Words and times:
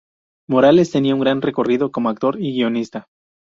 Morales 0.49 0.89
tenía 0.89 1.13
un 1.13 1.21
gran 1.21 1.43
recorrido 1.43 1.91
como 1.91 2.09
actor 2.09 2.41
y 2.41 2.53
guionista. 2.53 3.05